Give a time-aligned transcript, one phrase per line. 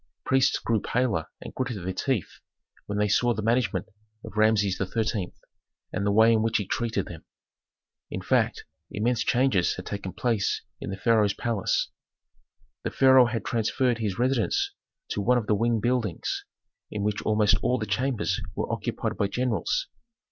[0.25, 2.39] Priests grew pale and gritted their teeth
[2.87, 3.85] when they saw the management
[4.25, 5.31] of Rameses XIII.
[5.93, 7.23] and the way in which he treated them.
[8.09, 11.89] In fact, immense changes had taken place in the pharaoh's palace.
[12.81, 14.73] The pharaoh had transferred his residence
[15.09, 16.45] to one of the wing buildings,
[16.89, 19.87] in which almost all the chambers were occupied by generals.